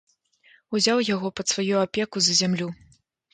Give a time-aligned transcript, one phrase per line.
[0.77, 2.67] Узяў яго пад сваю апеку за зямлю.